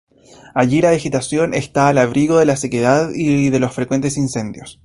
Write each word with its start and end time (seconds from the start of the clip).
Allí 0.55 0.81
la 0.81 0.89
vegetación 0.89 1.53
está 1.53 1.87
al 1.87 1.99
abrigo 1.99 2.39
de 2.39 2.45
la 2.47 2.55
sequedad 2.57 3.11
y 3.13 3.51
de 3.51 3.59
los 3.59 3.71
frecuentes 3.71 4.17
incendios. 4.17 4.79